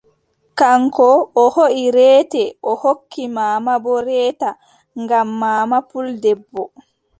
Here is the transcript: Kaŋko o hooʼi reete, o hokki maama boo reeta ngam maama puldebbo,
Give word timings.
Kaŋko 0.59 1.09
o 1.41 1.43
hooʼi 1.55 1.85
reete, 1.97 2.43
o 2.69 2.71
hokki 2.83 3.23
maama 3.35 3.73
boo 3.83 3.99
reeta 4.07 4.49
ngam 5.01 5.27
maama 5.41 5.77
puldebbo, 5.89 6.61